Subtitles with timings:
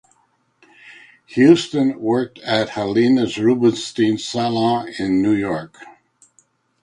[1.35, 5.77] Huston worked at the Helena Rubinstein salon in New York.